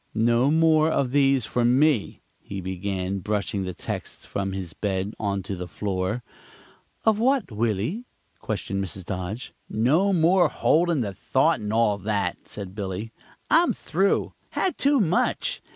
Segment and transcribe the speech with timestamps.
[0.15, 5.53] "No more of these for me," he began, brushing the texts from his bed onto
[5.55, 6.23] the floor.
[7.05, 8.05] "Of what, Willy?"
[8.39, 9.05] questioned Mrs.
[9.05, 9.53] Dodge.
[9.69, 13.11] "No more holdin' the thought, and all that," said Billy.
[13.51, 14.33] "I'm through.
[14.49, 15.61] Had too much.